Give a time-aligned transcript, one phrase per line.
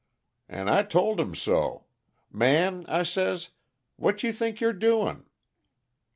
[0.49, 1.85] "And I told him so.
[2.31, 3.51] 'Man,' I says,
[3.97, 5.27] 'what you think you're doing?'